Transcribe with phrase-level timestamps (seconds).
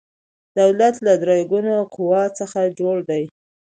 [0.59, 3.23] دولت له درې ګونو قواو څخه جوړ دی